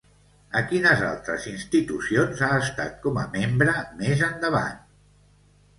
[0.61, 4.83] A quines altres institucions ha estat com a membre més endavant?